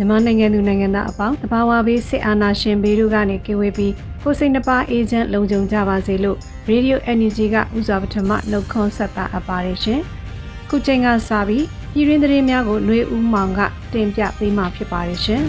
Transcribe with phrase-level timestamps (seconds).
[0.00, 6.36] မြန်မာနိုင်ငံသူနိုင်ငံသားအပေါင်းတဘာဝဘေးစစ်အာဏာရှင်ဘေးတို့ကနေကင်းဝေးပြီးကိုစိတ်နှပါအေဂျင့်လုံခြုံကြပါစေလို့
[6.70, 10.00] Radio Energy ကဥစွာပထမနှုတ်ခွန်းဆက်တာအပါရရှင်
[10.68, 13.60] ခုချိန်ကစပြီးပြည်တွင်းသတင်းများကိုနှွေဦးမောင်က
[13.92, 15.42] တင်ပြပေးမှာဖြစ်ပါရရှင်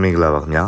[0.00, 0.64] မင်္ဂလာပါခင်ဗျာ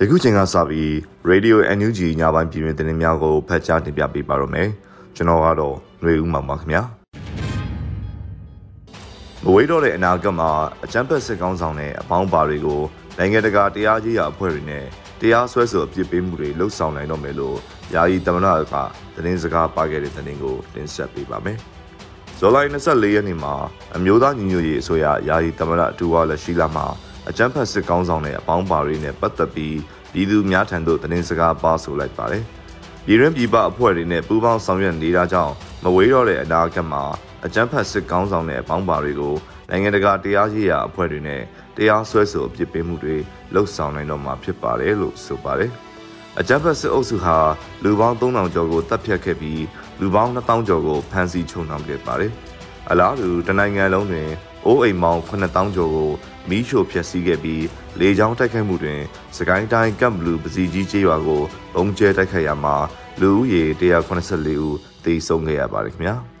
[0.00, 0.90] ယခုချိန်ကစပြီး
[1.30, 4.68] Radio NUG ညပိုင်းပြည်တွင်းသတင်းများကိုဖတ်ကြားတင်ပြပေးပါရမယ်
[5.16, 6.99] ကျွန်တော်ကတော့နှွေဦးမောင်ပါခင်ဗျာ
[9.44, 10.50] မဝေးတော့တဲ့အနာဂတ်မှာ
[10.84, 12.80] အကြမ်းဖက်စစ်ကောင်းဆောင်တဲ့အပေါင်းပါတွေကို
[13.18, 14.84] နိုင်ငံတကာတရားကြီးရာအဖွဲ့တွေနဲ့
[15.20, 17.56] တရားစွဲဆိုအပြစ်ပေးမှုတွေလှုပ်ဆောင်နိုင်တော့မယ်လို့
[17.94, 18.74] ယာယီသမ္မတက
[19.14, 21.58] သတင်းစကားပါခဲ့တဲ့သတင်းကိုတင်ဆက်ပေးပါမယ်။
[22.38, 23.54] ဇွန်လ24ရက်နေ့မှာ
[23.96, 26.86] အမျိုးသားညီညွတ်ရေးအစိုးရယာယီသမ္မတအတူဝါလက်ရှိလာမှာ
[27.28, 29.76] အကြမ်းဖက်စစ်ကောင်းဆောင်တဲ့အပေါင်းပါတွေနဲ့ပတ်သက်ပြီး
[30.12, 32.42] ပြည်သူများထံသို့သတင်းစကားပါဆိုလိုက်ပါတယ်။
[33.06, 37.04] ပြည်ရင်းပြည်ပအဖွဲ့တွေနဲ့ပူးပေါင်းဆောင်ရွက်နေတာကြောင့်မဝေးတော့တဲ့အနာဂတ်မှာ
[37.44, 39.34] အကြမ်းဖက်စစ်ကောင်းဆောင်တဲ့အပေါင်းပါတွေကို
[39.70, 41.42] နိုင်ငံတကာတရားရေးရာအဖွဲ့တွေနဲ့
[41.76, 43.16] တရားစွဲဆိုအပြစ်ပေးမှုတွေ
[43.54, 45.70] လှုပ်ဆောင်နိုင်တော့မှာဖြစ်ပါတယ်လို့ဆိုပါတယ်။
[46.40, 47.36] အကြမ်းဖက်စစ်အုပ်စုဟာ
[47.82, 49.64] လူပေါင်း3000ကျော်ကိုတပ်ဖြတ်ခဲ့ပြီး
[50.00, 52.32] လူပေါင်း2000ကျော်ကိုဖမ်းဆီးချုပ်နှောင်ခဲ့ပါတယ်။
[52.90, 54.28] အလားတူတနိုင်ငံလုံးတွင်
[54.66, 56.10] အိုးအိမ်မောင်9000ကျော်ကို
[56.48, 57.64] မီးရှို့ဖျက်ဆီးခဲ့ပြီး
[58.00, 59.00] လေကြောင်းတိုက်ခိုက်မှုတွင်
[59.36, 61.42] စကိုင်းတိုင်းကမ်ဘလူးပစီကြီးကျေးရွာကို
[61.74, 62.76] ပုံကျဲတိုက်ခိုက်ရမှာ
[63.20, 63.62] လူဦးရေ
[64.10, 66.39] 184ဦးသေဆုံးခဲ့ရပါတယ်ခင်ဗျာ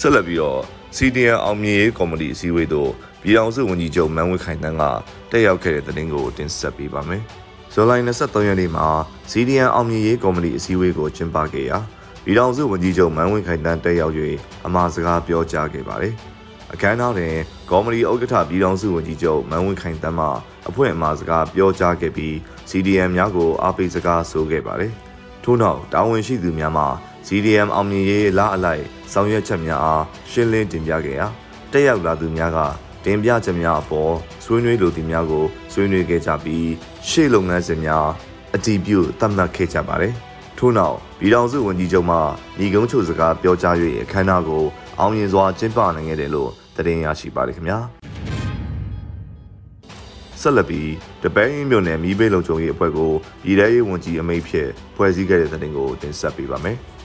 [0.00, 0.60] ဆက်လက်ပြီးတော့
[0.96, 2.90] CDN အောင်မြင်ရေးကော်မတီအစည်းအဝေးသို့
[3.22, 4.82] ပြည်ထောင်စုဝန်ကြီးချုပ်မန်းဝင်းခိုင်တန်းက
[5.30, 7.22] တက်ရောက်ခဲ့တဲ့သတင်းကိုတင်ဆက်ပေးပါမယ်။
[7.72, 8.86] ဇူလိုင်23ရက်နေ့မှာ
[9.30, 11.78] CDN အောင်မြင်ရေးကော်မတီအစည်းအဝေးကိုကျင်းပခဲ့ရာ
[12.24, 14.14] ပြည်ထောင်စုဝန်ကြီးချုပ်မန်းဝင်းခိုင်တန်းတက်ရောက်၍
[14.66, 16.14] အမှာစကားပြောကြားခဲ့ပါတယ်။
[16.72, 17.34] အခမ်းအနားတွင်
[17.70, 20.26] ကော်မတီဥက္ကဋ္ဌပြည်ထောင်စုဝန်ကြီးချုပ်မန်းဝင်းခိုင်တန်းမှ
[20.68, 22.34] အဖွဲ့အမှာစကားပြောကြားခဲ့ပြီး
[22.70, 24.92] CDN များကိုအားပေးစကားဆိုခဲ့ပါတယ်။
[25.44, 26.84] ထို့နောက်တာဝန်ရှိသူများမှ
[27.30, 31.26] CDM အောင်မြင်ရေးလားအလိုက်ဆောင်ရွက်ချက်များအားရှင်းလင်းတင်ပြခဲ့ရာ
[31.72, 32.58] တက်ရောက်လာသူများက
[33.04, 36.68] တင်ပြချက်များအပေါ်ဆွေးနွေးလိုသူများကိုဆွေးနွေးခဲ့ကြပြီး
[37.08, 38.06] ရှေ့လုပ်ငန်းစဉ်များ
[38.54, 40.12] အတည်ပြုသတ်မှတ်ခဲ့ကြပါတယ်။
[40.58, 42.16] ထို့နောက်ပြည်ထောင်စုဝန်ကြီးချုပ်မှ
[42.58, 44.64] ညီကုန်းချုပ်စကားပြောကြား၍အခမ်းအနားကို
[44.98, 47.78] အောင်မြင်စွာကျင်းပနိုင်ခဲ့တယ်လို့သတင်းရရှိပါတယ်ခင်ဗျာ။
[50.40, 50.90] ဆက်လက်ပြီး
[51.22, 53.12] တပန်းမြို့နယ်မီးဘေးလုံခြုံရေးအဖွဲ့ကို
[53.42, 56.78] ပြည်ထရေးဝန်ကြီးအမိန့်ဖြင့်ဖွဲ့စည်းခဲ့တဲ့သတင်းကိုတင်ဆက်ပေးပါမယ်။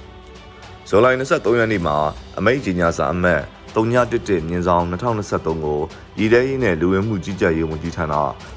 [0.90, 1.98] ဇူလိုင်23ရက်နေ့မှာ
[2.38, 3.42] အမိန့်ကြီးညာစာအမှတ်
[3.76, 5.80] 311မြင်းဆောင်2023ကို
[6.20, 8.14] ရည်တဲ့ရေးနဲ့လူဝင်မှုကြီးကြပ်ရေးဝန်ကြီးဌာန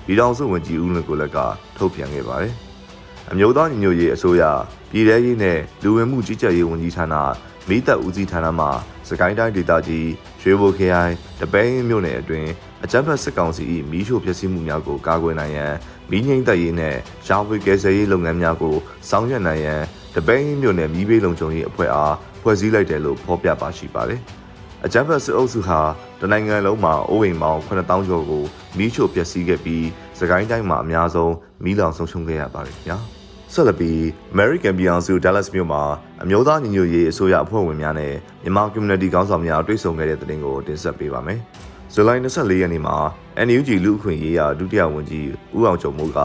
[0.06, 1.38] ပြည်ထောင်စုဝန်ကြီးဦးလွင်ကိုလက်က
[1.76, 2.54] ထုတ်ပြန်ခဲ့ပါတယ်။
[3.31, 4.42] အမျိုးသားညီညွတ်ရေးအစိုးရ
[4.91, 7.15] ပြည်ထရေးနဲ့လူဝင်မှုကြီးကြပ်ရေးဝန်ကြီးဌာန
[7.69, 8.66] မိသက်ဦးစီးဌာနမှ
[9.09, 10.09] စကိုင်းတိုင်းဒေသကြီး
[10.42, 12.50] ရွှေဘိုခရိုင်တပင်းမြို့နယ်အတွင်း
[12.84, 15.75] အကြမ်းဖက်စစ်ကောင်စီ၏မီးရှို့ဖျက်ဆီးမှုများကိုကာကွယ်နိုင်ရန်
[16.10, 18.76] မီးငိမ့်သက်ရေးနဲ့ရှာဖွေကယ်ဆယ်ရေးလုပ်ငန်းများကို
[19.09, 19.82] ဆောင်ရွက်နိုင်ရန်
[20.16, 24.21] တပင်းမြို့နယ်မီးဘေးလုံခြုံရေးအဖွဲ့အားဖွဲ့စည်းလိုက်တယ်လို့ဖော်ပြပါရှိပါတယ်။
[24.84, 25.81] အကြမ်းဖက်စစ်အုပ်စုဟာ
[26.21, 28.44] တနိုင်ငံလုံးမှာအိုးအိမ်ပေါင်း9000ကျော်ကို
[28.78, 29.87] မီးရှို့ပျက်စီးခဲ့ပြီး
[30.19, 31.34] စကိုင်းတိုင်းမှာအများဆုံး
[31.65, 32.99] မီးလောင်ဆုံးရှုံးခဲ့ရပါတယ်ခင်ဗျာ။
[33.53, 33.99] ဆက်လက်ပြီး
[34.34, 35.82] American ပြည်အောင်စု Dallas မြို့မှာ
[36.22, 38.12] အမျိုးသားညီညွတ်ရေးအစိုးရအဖွဲ့ဝင်များနဲ့
[38.42, 41.41] မြန်မာ community ခေါင်းဆောင်များတွေ့ဆုံခဲ့တဲ့တဲ့တင်ကိုတင်ဆက်ပေးပါမယ်။
[41.95, 42.97] ဇူလိုင်24ရက်နေ့မှာ
[43.47, 46.21] NUG လူ့အခွင့်အရေးရာဒုတိယဝန်ကြီးဦးအောင်ကျော်မိုးက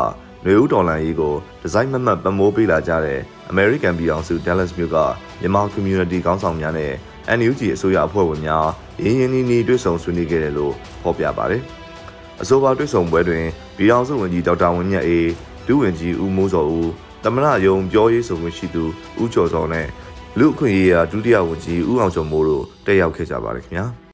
[0.46, 3.20] နွေဦးတော်လန်ရေးကိုဒီဇိုင်းမမတ်ပမိုးပေးလာကြတဲ့
[3.52, 4.98] American ပြည်အောင်စု Dallas မြို့က
[5.42, 6.92] မြန်မာ community ခေါင်းဆောင်များနဲ့
[7.38, 8.68] NUG အစိုးရအဖွဲ့ဝင်များ
[9.04, 11.62] ရင်းရင်းနှီးနှီးတွေ့ဆုံဆွေးနွေးခဲ့တယ်လို့ဖော်ပြပါတယ်။
[12.42, 13.46] အဆိုပါတွေ့ဆုံပွဲတွင်
[13.78, 15.30] ပြည်အောင်စုဝန်ကြီးဒေါက်တာဝင်းမြတ်အေး
[15.68, 16.92] ဒုဝန်ကြီးဦးမိုးစောဦး
[17.24, 18.84] တမနာယုံပြောရေးဆိုခွင့်ရှိသူ
[19.22, 19.88] ဦးကျော်စောနဲ့
[20.40, 23.88] လူအခွင့်အရေးရာဒုတိယဝန်ကြီးဦးအောင်ကျော်မိုးတို့တက်ရောက်ခဲ့ကြပါတယ်ခင်ဗျာ။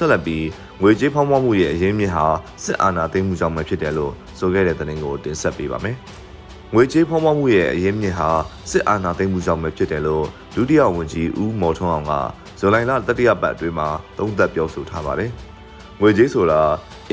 [0.00, 0.46] ဆက်လက်ပြီး
[0.82, 2.26] ငွေကြေးဖောင်းပွားမှုရဲ့အရင်းမြစ်ဟာ
[2.64, 5.96] စစ်အာဏာသိမ်းမှုကြောင့်ပဲဖြစ်တယ်လို့ဆိုခဲ့တဲ့သတင်းကိုတင်ဆက်ပေးပါမယ်။
[6.74, 8.28] ငွေကြေးဖောင်းပွားမှုရဲ့အရင်းမြစ်ဟာ
[8.70, 10.24] စစ်အာဏာသိမ်းမှုကြောင့်ပဲဖြစ်တယ်လို့
[10.54, 12.12] ဒုတိယဝန်ကြီးဦးမော်ထွန်းအောင်က
[12.58, 13.88] ဇွန်လလတတိယပတ်အတွင်းမှာ
[14.18, 15.30] သုံးသပ်ပြောဆိုထားပါတယ်။
[16.00, 16.60] ငွေကြေးဆိုတာ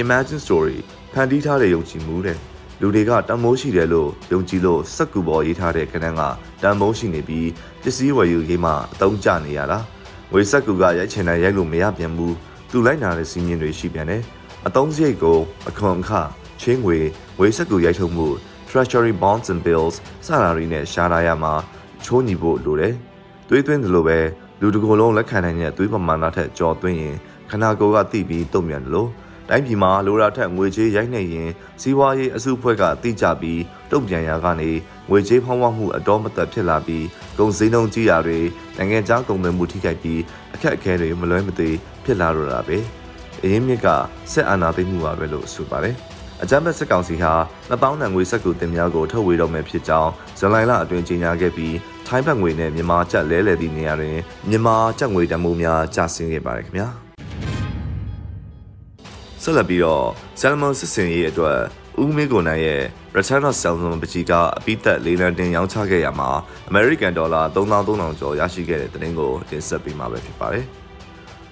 [0.02, 0.78] imagine story
[1.14, 2.38] ဖန်တီးထားတဲ့ယုံကြည်မှုတဲ့
[2.82, 6.22] လူတွေကတန်မိုးရှိတယ်လို့ယုံကြည်လို့စက်ကူပေါ်ရေးထားတဲ့ကဏ္ဍက
[6.64, 7.50] တန်မိုးရှိနေပြီး
[7.82, 9.80] ပစ္စည်းဝယ်ယူရေးမှအသုံးကျနေရတာ
[10.32, 12.36] ငွေစက်ကူကရိုက်ချင်တဲ့ရိုက်လို့မရပြန်ဘူး
[12.72, 14.24] သူလိုက်နာတဲ့စီးမြင်တွေရှိပြန်တယ်
[14.68, 16.12] အသုံးစရိတ်ကိုအခွန်အခ
[16.62, 16.98] ချင်းငွေ
[17.38, 18.28] ငွေစက်ကူရိုက်ထုတ်မှု
[18.70, 21.54] treasury bonds and bills စတာတွေနဲ့ရှားလာရမှာ
[22.04, 22.94] ချိုးညီဖို့လိုတယ်။
[23.50, 24.20] တွေးသွင်းသလိုပဲ
[24.62, 27.16] လူတစ်ကိုယ်လုံးလက်ခံနိုင်တဲ့သွေးပမာဏထက်ကျော်သွင်းရင်
[27.50, 29.10] ခန္ဓာကိုယ်ကသိပြီးတုံ့ပြန်တယ်လို့
[29.50, 31.50] တိုင်းပြည်မှာလိုရာထက်ငွေကြေးရိုက်နှိပ်ရင်
[31.82, 33.62] စီးပွားရေးအစုအဖွဲ့ကတိကျပြီး
[33.92, 34.72] တုံ့ပြန်ရာကနေ
[35.10, 37.06] ငွေကြေးဖောင်းပွားမှုအတော်မသက်ဖြစ်လာပြီး
[37.40, 38.40] ကုန်စည်နှုန်းကြီးရာတွေ
[38.78, 40.22] နိုင်ငံခြားကုန်သွယ်မှုထိခိုက်ပြီး
[40.54, 41.70] အခက်အခဲတွေမလွဲမသွေ
[42.08, 42.78] ဖြစ်လာတော့တာပဲ။
[43.44, 43.88] အရင်းမြစ်က
[44.32, 45.96] စစ်အာဏာသိမ်းမှုပါပဲလို့ဆိုပါတယ်။
[46.44, 47.34] အကြမ်းဖက်စစ်ကောင်စီဟာ
[47.72, 51.76] 2000တန်ငွေစက်ကူတင်များကိုထုတ်ဝေတော့မယ်ဖြစ်ကြောင်းဇန်လိုင်လအတွင်းကြေညာခဲ့ပြီး
[52.08, 54.18] ထိုင်းဘတ်ငွေနဲ့မြန်မာကျပ်လဲလှယ်သည့်နေရာတွင်
[54.50, 56.88] မြန်မာကျပ်ငွေတန်ဖိုးများကျဆင်းခဲ့ပါတယ်ခင်ဗျာ
[59.44, 60.06] ဆက်လက်ပြီးတော့
[60.40, 61.60] ဆယ်လမွန်စစ်စင်ရေးအတွက်
[62.02, 62.82] ဦးမင်းကိုနိုင်ရဲ့
[63.18, 66.30] Return of Salmon ပကြီးကအပိသက်လေးလံတင်ရောင်းချခဲ့ရမှာ
[66.72, 70.68] American Dollar 3300ကျော်ရရှိခဲ့တဲ့တဲ့တင်ကိုတင်ဆက်ပေးမှာပဲဖြစ်ပါတယ်။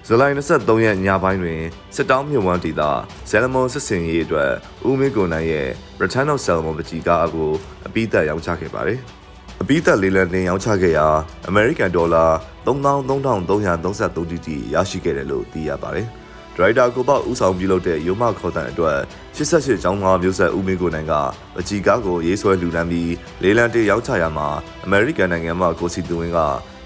[0.08, 1.62] ဇူလိုင်23ရက်ညပိုင်းတွင်
[1.94, 2.82] စစ်တောင်းမြဝန်းဒေသ
[3.28, 4.52] ဇယ်လမွန်စစ်စင်ရေးအတွက်
[4.88, 5.68] ဦးမင်းကိုနိုင်ရဲ့
[6.02, 7.50] Return of Salmon ပကြီးကားကို
[7.86, 8.98] အပိသက်ရောင်းချခဲ့ပါတယ်။
[9.62, 11.06] အပိသက်လေးလံတင်ရောင်းချခဲ့ရာ
[11.50, 12.30] American Dollar
[12.66, 16.06] 3333တီတီရရှိခဲ့တယ်လို့သိရပါတယ်။
[16.54, 18.98] ဒရိုက်တာကိုပေါ့ဦးဆောင်ပြုလုပ်တဲ့ရုံမခေါ်တန်အတွက်
[19.36, 21.14] 88ကျောင်းသားမျိုးဆက်ဦးမင်းကိုနိုင်က
[21.54, 23.12] ပကြီးကားကိုရေးဆွဲလူတန်းပြီး
[23.42, 24.48] လေးလံတင်ရောင်းချရာမှာ
[24.86, 26.40] American နိုင်ငံမှကိုစီတူဝင်းက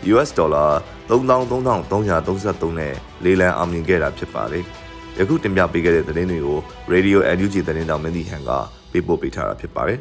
[0.09, 0.65] US ဒေါ်လာ
[1.11, 2.95] 3333နဲ့
[3.25, 4.65] လေးလံအောင်မြင်ခဲ့တာဖြစ်ပါတယ်။
[5.19, 6.59] ယခုတင်ပြပေးခဲ့တဲ့သတင်းတွေကို
[6.93, 8.51] Radio NUG သတင်းတောင်မင်းဒီဟန်က
[8.93, 9.99] ပေးပို့ပေးထားတာဖြစ်ပါတယ်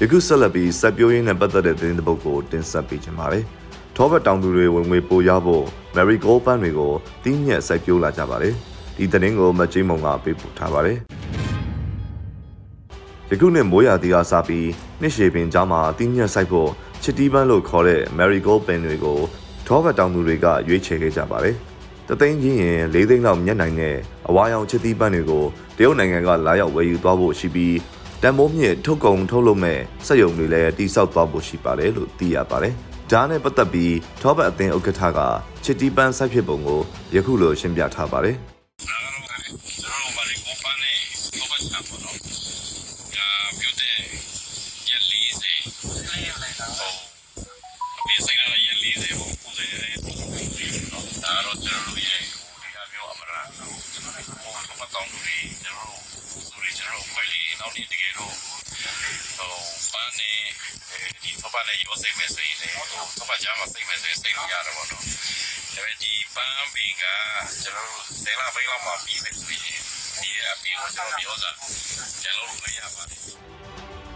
[0.00, 3.44] ယခုဆက်လက်ပြီးစက်ပြိုးရင်းနဲ့ပတ်သက်တဲ့သတင်းတစ်ပုဒ်ကိုတင်ဆက်ပေးချင်ပါတယ်။
[3.96, 5.64] ထောဘတ်တောင်သူတွေဝင်ငွေပိုရဖို့
[5.96, 6.92] Mary Gold ပန်းတွေကို
[7.24, 8.54] တင်းညက်စိုက်ပြိုးလာကြပါတယ်။
[8.96, 10.98] ဒီသတင်းကိုမကျိမုံကပေးပို့ထားပါတယ်။
[13.30, 14.68] ယခုနှစ်မိုးရာသီကစပြီး
[15.00, 16.70] နှစ်ရှည်ပင်ကြားမှာတင်းညက်စိုက်ဖို့
[17.04, 19.18] ချစ်တီးပန်းလို့ခေါ်တဲ့ Marigold ပင်တွေကို
[19.66, 21.56] ထောဘတ်တောင်သူတွေကရွေးချယ်ခဲ့ကြပါတယ်။
[22.08, 23.96] တသိန်းချင်းရင်၄သိန်းလောက်မြတ်နိုင်တဲ့
[24.28, 25.44] အဝါရောင်ချစ်တီးပန်းတွေကို
[25.76, 27.76] တရုတ်နိုင်ငံကလာရောက်ဝယ်ယူသွားဖို့ရှိပြီး
[28.22, 32.74] တန်မိုးမြင့်ထုတ်ကုန်ထုတ်လုပ်မဲ့စက်ရုံတွေလည်းတိစောက်သွားဖို့ရှိပါတယ်လို့သိရပါတယ်။
[33.10, 35.20] ဒါနဲ့ပတ်သက်ပြီးထောဘတ်အသင်းဥက္ကဋ္ဌက
[35.64, 36.80] ချစ်တီးပန်းစိုက်ဖြစ်ပုံကို
[37.14, 38.38] ယခုလိုရှင်းပြထားပါတယ်။
[61.52, 62.74] ပတ်နဲ့ရောစိတ်မဲ့ဆိုရင်လည်း
[63.16, 65.10] ထောပတ်ကြားမှာစိတ်မဲ့ဆိုရင်စိတ်လို့ရတယ်ပေါ့နော်ဒါ
[65.74, 67.04] ပေမဲ့ဒီပန်းပင်က
[67.62, 69.80] ကျွန်တော်တို့ဆယ်လပိုင်းလောက်မှပြီးမယ်ဆိုရင်
[70.20, 71.54] ဒီရဲ့အပြင်ကိုကျွန်တော်ပြောစား
[72.22, 73.20] ကျွန်တော်တို့မရပါဘူး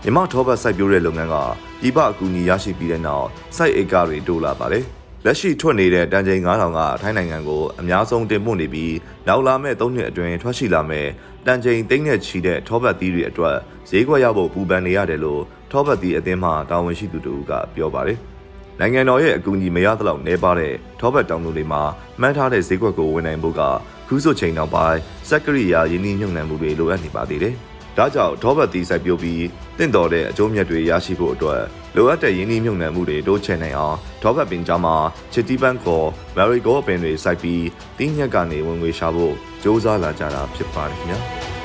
[0.02, 1.36] မြမထောပတ်စိုက်ပျိုးတဲ့လုပ်ငန်းက
[1.80, 4.84] ပြည်ပအကူအညီရရှိပြီးတဲ့နောက်စိုက်ဧကတွေတိုးလာပါတယ်
[5.24, 8.94] လက်ရှိထွက်နေတဲ့တန်ချိန်9000ကထိုင်းနိုင်ငံကိုအများဆုံးတင်ပို့နေပြီး
[9.28, 11.06] နောက်လာမဲ့3နှစ်အတွင်းထွက်ရှိလာမဲ့
[11.46, 13.56] တန်ချိန်သိန်းနဲ့ချီတဲ့ထောပတ်သီးတွေအတွက်
[13.90, 18.18] ဈေးကွက်ရဖို့ပူပန်နေရတယ်လို့ ထောပတ်သီးအသင်းမှတာဝန်ရှိသူတို့ကပြောပါတယ်။
[18.80, 21.82] နိုင်ငံတော်ရဲ့အကူအညီမရသလောက်နှဲပါတဲ့ထောပတ်တောင်သူတွေမှာ
[22.20, 23.62] မှန်းထားတဲ့ဈေးကွက်ကိုဝင်နိုင်ဖို့က
[24.08, 27.54] ခုစုချိန်နောက်ပိုင်းစက်ကရိယာရင်းနှီးမြှုပ်နှံမှုတွေလိုအပ်နေပါသေးတယ်။
[27.96, 29.44] ဒါကြောင့်ထောပတ်သီးစိုက်ပျိုးပြီး
[29.78, 31.62] တင့်တော်တဲ့အကျိုးမြတ်တွေရရှိဖို့အတွက်
[31.96, 34.96] လိုအပ်တဲ့ရင်းနှီးမြှုပ်နှံမှုတွေတိုးချဲ့နိုင်အောင်ထောပတ်ပင်ကြားမှာ
[35.32, 37.64] ချစ်တီပန်းကော်မရီဂိုပင်တွေစိုက်ပြီး
[37.98, 41.20] တင်းညက်ကနေဝင်ငွေရှာဖို့စ조사လာကြတာဖြစ်ပါတယ်ခင်ဗျာ။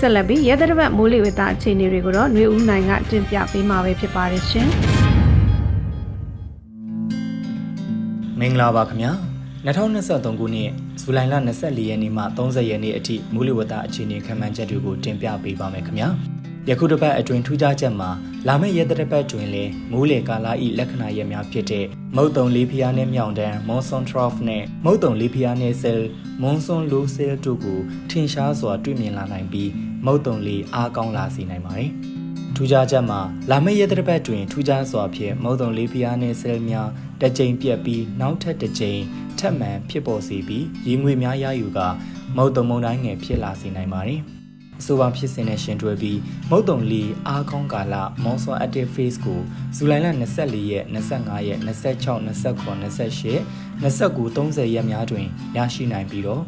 [0.00, 4.68] ဆက်လက်ပြီးရဲတရပတ်မိုးလေဝသအခြေအနေတွေကိုတော့ຫນွေဦးနိုင်ကတင်ပြပေးမှာပဲဖြစ်ပါတယ်ရှင်။
[8.38, 9.12] မင်္ဂလာပါခင်ဗျာ
[9.66, 10.70] 2023ခုနှစ်
[11.02, 16.08] ဇူလိုင်လ24ရက်နေ့မှ30ရက်နေ့အထိမိုးလေဝသအခြေအနေခန့်မှန်းချက်တွေကိုတင်ပြပေးပါမယ်ခင်ဗျာ
[16.70, 18.10] ယခုတစ်ပတ်အတွင်းထူးခြားချက်မှာ
[18.46, 26.00] လာမယ့်ရက်တစ်ပတ်တွင်လည်းမိုးလေကာလဤလက္ခဏာရက်များဖြစ်တဲ့မုတ်တုံလေးဖျားနဲ့မြောင်တန်း Monsoon Trough နဲ့မုတ်တုံလေးဖျားနဲ့ Cell
[26.42, 29.70] Monsoon Low Cell တို့ကိုထင်ရှားစွာတွေ့မြင်လာနိုင်ပြီး
[30.06, 31.90] မုတ်တုံလေးအားကောင်းလာစေနိုင်ပါတယ်။
[32.56, 36.88] ထူးခြားချက်မှာလာမယ့်ရက်တစ်ပတ်တွင်ထူးခြားစွာဖြင့်မုတ်တုံလေးဖျားနဲ့ Cell များ
[37.20, 39.00] တစ်ကြိမ်ပြက်ပြီးနောက်ထပ်တစ်ကြိမ်
[39.38, 41.80] ထပ်မံဖြစ်ပေါ်စေပြီးရေငွေများရယူက
[42.36, 44.22] မုတ်တုံမုန်တိုင်းငယ်ဖြစ်လာစေနိုင်ပါတယ်။
[44.82, 46.18] အဆိုပါဖြစ်စဉ်နဲ့ရှင်တွဲပြီး
[46.50, 49.40] မုတ်တုံလီအားကောင်းကာလ Monsoon Active Phase ကို
[49.76, 50.06] ဇူလိုင်လ
[50.38, 53.40] 24ရက်25ရက်26 29 28
[53.82, 56.42] 29 30ရက်များတွင်ရရှိနိုင်ပြီးတော့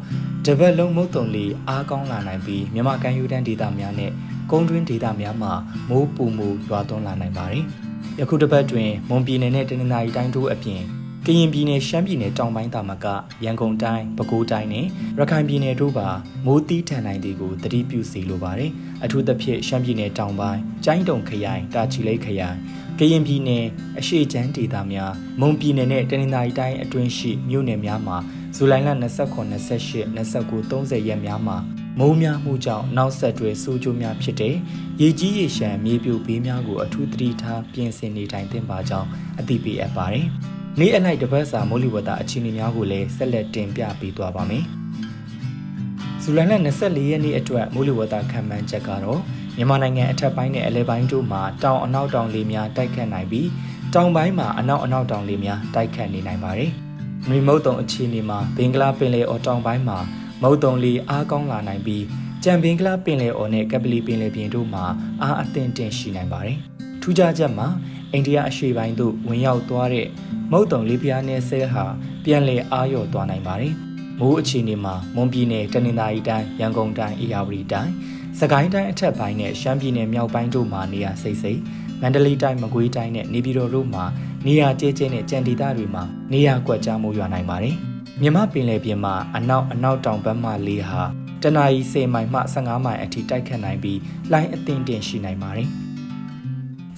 [0.45, 4.11] တပတ်လုံးမုတ်တုံလီအားကောင်းလာနိုင်ပြီးမြန်မာကန်ယူတန်းဒေသများနဲ့
[4.51, 5.53] ကုန်းတွင်းဒေသများမှာ
[5.89, 7.63] မိုးပူမှုရွာသွန်းလာနိုင်ပါတယ်။
[8.19, 10.81] ယခုတစ်ပတ်တွင်မွန်ပြည်နယ်နဲ့တနင်္သာရီတိုင်းတို့အပြင်
[11.27, 13.05] ကရင်ပြည်နယ်ရှမ်းပြည်နယ်တောင်ပိုင်းတာမက
[13.43, 14.85] ရန်ကုန်တိုင်းပဲခူးတိုင်းနဲ့
[15.19, 16.07] ရခိုင်ပြည်နယ်တို့ပါ
[16.45, 18.71] မိုးတီးထန်နိုင်တဲ့ကိုတတိပြုစီလိုပါတယ်
[19.03, 22.57] အထူးသဖြင့်ရှမ်းပြည်နယ်တောင်ပိုင်းကျိုင်းတုံခရိုင်တာချီလိတ်ခရိုင်
[22.99, 23.65] ကရင်ပြည်နယ်
[23.99, 28.17] အရှေ့ချမ်းဒေသများမွန်ပြည်နယ်နဲ့တနင်္သာရီတိုင်းအတွင်းရှိမြို့နယ်များမှာ
[28.55, 31.57] ဇူလိုင်လ29 28 29 30ရက်များမှာ
[31.99, 34.55] မိုးများမှုကြောင့်နောက်ဆက်တွဲဆိုးကျိုးများဖြစ်တဲ့
[35.01, 40.27] ရေကြီးရေရှမ်းမြေပြိုဘေးများကိုအထူးသတိထားပြင်ဆင်နေထိုင်သင့်ပါကြောင်းအသိပေးအပ်ပါတယ်။
[40.79, 44.63] နေ့အလိုက်တစ်ပတ်စာမိုးလေဝသအခြေအနေများကိုလည်းဆက်လက်တင်ပြပေးသွားပါမယ်။
[46.23, 49.19] ဇူလိုင်လ24ရက်နေ့အတွက်မိုးလေဝသခန့်မှန်းချက်ကတော့
[49.57, 53.47] မြန်မာနိုင်ငံအထက်ပိုင်းနဲ့အလဲပိုင်းတို့မှာတောင်အနောက်တောင်လေများတိုက်ခတ်နိုင်ပြီး
[53.93, 56.71] တောင်ပိုင်းမှာအနောက်အနောက်တောင်လေများတိုက်ခတ်နေနိုင်ပါတယ်။
[57.29, 59.97] မြေမုတ်တုံအခြေအနေမှာဘင်္ဂလားပင်လယ်အော်တောင်ပိုင်းမှာ
[60.41, 62.03] မုတ်တုံလေအားကောင်းလာနိုင်ပြီး
[62.43, 64.85] ကြံဘင်္ဂလားပင်လယ်အော်နဲ့ကပလီပင်လယ်ပြင်တို့မှာ
[65.21, 66.57] အားအသင့်တင်ရှိနိုင်ပါတယ်။
[67.01, 67.67] ထူးခြားချက်မှာ
[68.13, 70.07] အိန္ဒိယအရှေ့ပိုင်းသို့ဝင်ရောက်သွားတဲ့
[70.51, 71.85] မုတ်တုံလေးပြားနဲ့ဆဲဟာ
[72.25, 73.73] ပြန်လည်အားရော့သွားနိုင်ပါတယ်။
[74.19, 77.91] မိုးအခြေအနေမှာမွန်ပြည်နယ်တနင်္သာရီတိုင်းရန်ကုန်တိုင်းအေရဝတီတိုင်း
[78.39, 81.59] စကိုင်းတိုင်းအထက်ပိုင်းနဲ့ရှမ်းပြည်နယ်မြောက်ပိုင်းတို့မှာနေရာစိတ်စိတ်
[82.01, 84.05] မန္တလေးတိုင်းမကွေးတိုင်းနဲ့နေပြည်တော်တို့မှာ
[84.47, 87.75] နေရာကျဲကျဲနဲ့ကြံဒေသတွေမှာနေရာကွက်ကြားမှုရွာနိုင်ပါတယ်။
[88.21, 91.03] မြမပင်လယ်ပြင်မှာအနောက်အနောက်တောင်ဘက်မှလေဟာ
[91.43, 93.99] တနအီ10မိုင်မှ15မိုင်အထိတိုက်ခတ်နိုင်ပြီး
[94.31, 95.69] လိုင်းအသင့်တင်ရှိနိုင်ပါတယ်။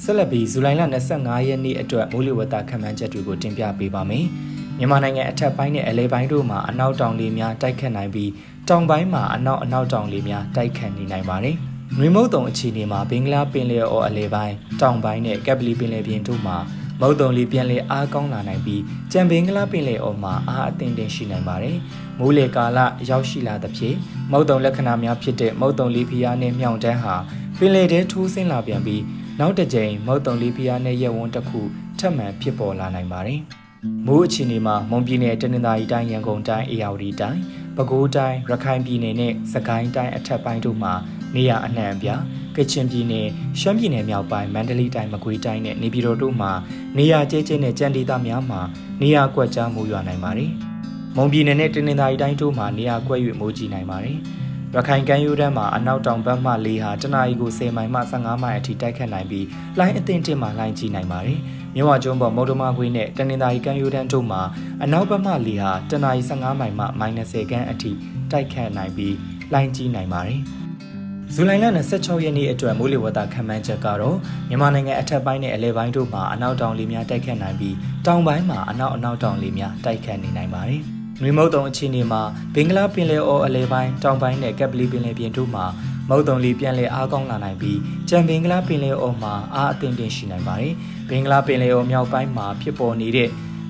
[0.03, 0.81] ဆက်လက်ပြီးဇူလိုင်လ
[1.15, 4.25] 25ရက်နေ့အတွက်မိုးလေဝသခန့်မှန်းချက်တွေကိုတင်ပြပေးပါမယ်။
[4.77, 8.31] မြန်မာနိုင်ငံအထက်ပိုင်းနဲ့အလဲပိုင်းတို့မှာအနောက်တောင်လေများတိုက်ခတ်နိုင်ပြီး
[8.69, 11.55] တောင်ပိုင်းမှာအနောက်အနောက်တောင်လေများတိုက်ခတ်နေနိုင်ပါတယ်။
[11.99, 16.57] ရီမုတ်တုံအခြေအနေမှာဘင်္ဂလားပင်လယ်အော်အလဲပိုင်းတောင်ပိုင်းနဲ့ကက်ပလီပင်လယ်ပြင်တို့မှာ
[17.01, 21.77] မုတ်တုံလီပြန်လည်အားကောင်းလာနိုင်ပြီးကြံဘင်္ဂလားပင်လယ်အော်မှာအားအသင့်တင်ရှိနိုင်ပါတယ်။
[22.19, 23.95] မိုးလေကာလရောက်ရှိလာသဖြင့်
[24.31, 27.15] မုတ်တုံလက္ခဏာများဖြစ်တဲ့မုတ်တုံလီဖျားနဲ့မြောင်တန်းဟာ
[27.57, 29.01] ပင်လယ်ထဲထိုးဆင်းလာပြန်ပြီး
[29.39, 31.59] နောက်တစ်ကြိမ်မုတ်တုံလေးဖျားနဲ့ရက်ဝန်းတစ်ခု
[31.99, 33.39] ထပ်မံဖြစ်ပေါ်လာနိုင်ပါတယ်။
[34.05, 37.39] မိုးအခြေအနေမှာမွန်ပြည်နယ်တနင်္သာရီတိုင်းရန်ကုန်တိုင်းအေရဝတီတိုင်း
[37.75, 40.93] ပဲခူးတိုင်းရခိုင်ပြည်နယ်နဲ့စကိုင်းတိုင်းအထက်ပိုင်းတို့မှာ
[41.35, 42.21] နေရအနှံ့အပြား
[42.55, 43.27] ကချင်ပြည်နယ်
[43.59, 46.51] ရှမ်းပြည်နယ်မြောက်ပိုင်းမန္တလေးတိုင်းမကွေးတိုင်းနဲ့နေပြည်တော်တို့မှာ
[46.97, 48.61] နေရကျဲကျဲနဲ့ကြံဒေသများမှာ
[49.01, 50.51] နေရကွက်ကြားမိုးရွာနိုင်ပါတယ်။
[51.15, 54.17] မွန်ပြည်နယ်နဲ့တနင်္သာရီတိုင်းတို့မှာနေရကွက်၍မိုးကြီးနိုင်ပါတယ်။
[54.75, 59.45] ရခိုင်ကမ်းရိုးတန်းမှာအနောက်တောင်ဘက်မှလေဟာတနအီကို10မိုင်မှ15မိုင်အထိတိုက်ခတ်နိုင်ပြီး
[59.79, 61.39] လိုင်းအသင့်တင်မှလိုင်းကြီးနိုင်ပါတယ်။
[61.75, 64.41] မြဝကျွန်းပေါ်မုတ်တမခွေးနဲ့တနင်္သာရီကမ်းရိုးတန်းတို့မှာ
[64.83, 67.91] အနောက်ဘက်မှလေဟာတနအီ15မိုင်မှ -10 ခန်းအထိ
[68.31, 69.15] တိုက်ခတ်နိုင်ပြီး
[69.53, 70.39] လိုင်းကြီးနိုင်ပါတယ်။
[71.33, 74.17] ဇူလိုင်လ26ရက်နေ့အတွက်မိုးလေဝသခန့်မှန်းချက်ကတော့
[74.49, 80.83] မြန်မာနိုင်ငံအထက်ပိုင်းနဲ့အလဲပိုင်းတို့မှာအနောက်တောင်လေများတိုက်ခတ်နိုင်ပြီးတောင်ပိုင်းမှာအနောက်အနောက်တောင်လေများတိုက်ခတ်နေနိုင်ပါတယ်။
[81.21, 82.21] နွေမုတ်တုံအခြေအနေမှာ
[82.53, 85.65] ဘင်္ဂလားပင်လယ်အော်အလဲပိုင်းတောင်ပိုင်းနဲ့ကက်ပလီပင်လယ်ပြင်တို့မှာ
[86.09, 90.73] မုတ်တုံလီပြန်လည်အားကောင်းလာနိုင်ပြီးကြံဘင်္ဂလားပင်လယ်အော်မှာအားအသင့်တင်ရှိနိုင်ပါတယ်။
[91.09, 93.29] ဘင်္ဂလားပင်လယ်အော်မြောက်ပိုင်းမှာဖြစ်ပေါ်နေတဲ့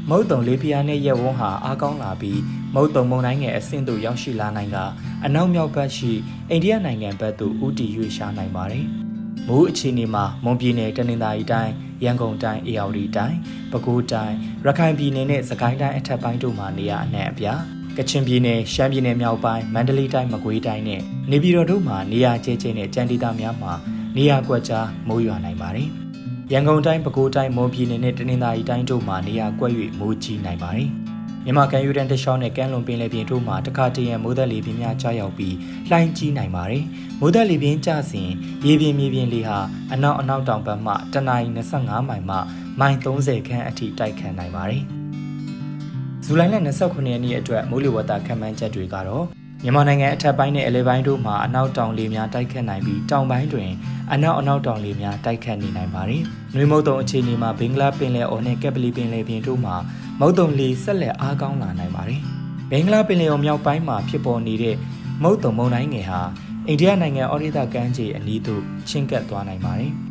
[0.09, 2.39] မုတ်တုံလေးဖျားနဲ့ရက်ဝန်းဟာအားကောင်းလာပြီး
[2.75, 4.77] မုတ်တုံမုန်တိုင်းငယ်အဆင့်သို့ရောက်ရှိလာနိုင်က
[5.25, 6.11] အနောက်မြောက်ဘက်ရှိ
[6.49, 8.85] အိန္ဒိယနိုင်ငံဘက်သို့ဦးတည်ရွေ့ရှားနိုင်ပါတယ်။
[9.47, 11.73] မိုးအခြေအနေမှာမွန်ပြည်နယ်တနင်္သာရီတိုင်း
[12.03, 13.37] ရန်ကုန်တိုင်းအေရဝတီတိုင်း
[13.71, 14.35] ပဲခူးတိုင်း
[14.65, 17.61] ရခိုင်ပြည်နယ်နဲ့စကိုင်းတိုင်းအထက်ပိုင်းတို့မှာနေရာအနှံ့အပြား
[17.97, 21.01] ကချင်ပြည်နယ်ရှမ်းပြည်နယ်မြောက်ပိုင်းမန္တလေးတိုင်းမကွေးတိုင်းနဲ့
[21.31, 23.73] နေပြည်တော်တို့မှာနေရာကျဲကျဲနဲ့ကြံဒေသများမှာ
[24.17, 25.89] နေရာကွက်ကြားမိုးရွာနိုင်ပါတယ်။
[26.51, 30.91] ရန်ကုန်တိုင်းပဲခူးတိုင်းမွန်ပြည်နယ်နဲ့တနင်္သာရီတိုင်းတို့မှာနေရာကွက်၍မိုးကြီးနိုင်ပါတယ်။
[31.49, 35.55] မြန်မာကန်ယူရန်တရှောင်းနဲ့ကမ်းလွန်ပင်လယ်ပြင်တို့မှာတခါတရံမိုးသက်လေပြင်းများကြားရောက်ပြီး
[35.89, 36.83] လှိုင်းကြီးနိုင်ပါတယ်။
[37.19, 38.29] မိုးသက်လေပြင်းကျစဉ်
[38.65, 39.57] ရေပြင်မြေပြင်လေဟာ
[39.93, 41.47] အနောက်အနောက်တောင်ဘက်မှတနအီ
[41.79, 42.37] 25မိုင်မှ
[42.79, 44.83] မိုင်30ခန်းအထိတိုက်ခတ်နိုင်ပါတယ်။
[46.25, 49.25] ဇူလိုင်လ29ရက်နေ့အတွက်မိုးလေဝသခန့်မှန်းချက်တွေကတော့
[49.63, 53.69] မြန်မာနိုင်ငံအထက်ပိုင်းနဲ့အလဲပိုင်းတို့မှာအနောက်တောင်လေများတိုက်ခတ်နိုင်ပြီးတောင်ပိုင်းတွင်
[54.13, 56.21] အနောက်အနောက်တောင်လေများတိုက်ခတ်နေနိုင်ပါတယ်။
[56.55, 59.75] နှွေမုတ်တုံအခြေအနေမှာဘင်္ဂလားပင်လယ်အော်နဲ့ကက်ပလီပင်လယ်ပြင်တို့မှာ
[60.19, 62.21] မုတ်တုံလေဆက်လက်အားကောင်းလာနိုင်ပါတယ်။
[62.71, 64.75] ဘင်္ဂလားပင်လယ်အော်မြောက်ပိုင်းမှာဖြစ်ပေါ်နေတဲ့
[65.23, 66.21] မုတ်တုံမုန်တိုင်းငယ်ဟာ
[66.67, 69.93] အိန္ဒိယနိုင်ငံအော်ရိတာကမ်းခြေအနီးသို့ချင်းကပ်သွားနိုင်ပါတယ်။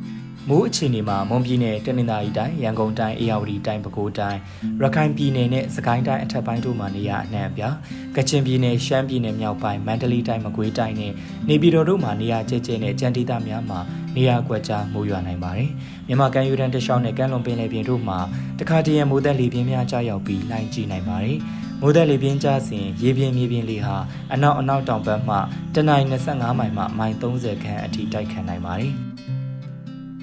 [0.50, 4.40] မိုးအခြေအနေမှာမွန်ပြည်နယ်တနင်္သာရီတိုင်းရန်ကုန်တိုင်းအေရဝတီတိုင်းပဲခူးတိုင်း
[4.80, 7.74] ရခိုင်ပြည်နယ်နဲ့စကိုင်းတိုင်းအထက်ပိုင်းတို့မှာနေရအနှံ့အပြား
[8.16, 11.12] ကချင်ပြည်နယ်ရှမ်းပြည်နယ်မြောက်ပိုင်းမန္တလေးတိုင်းမကွေးတိုင်းနဲ့
[11.48, 13.80] နေပြည်တော်တို့မှာနေရကျကျနဲ့ကြံဒေသများမှာ
[14.16, 15.70] နေရကွက်ကြားမိုးရွာနိုင်ပါတယ်
[16.06, 18.18] မြန်မာကမ်းရိုးတန်းတလျှောက်နဲ့ကမ်းလွန်ပင်လယ်ပြင်တို့မှာ
[18.60, 21.38] တခါတရံမိုးသက်လေပြင်းများကြားရောက်ပြီးလှိုင်းကြီးနိုင်ပါတယ်
[21.80, 23.96] မိုးသက်လေပြင်းကျစဉ်ရေပြင်းမြေပြင်းလေဟာ
[24.32, 25.36] အနောက်အနောက်တောင်ဘက်မှ
[25.74, 25.96] တနင်္လာ
[26.28, 28.94] 25မိုင်မှမိုင်30ခန့်အထိတိုက်ခတ်နိုင်ပါတယ်။